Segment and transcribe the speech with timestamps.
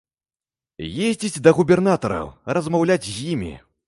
[1.09, 3.53] Ездзіць да губернатараў, размаўляць з імі.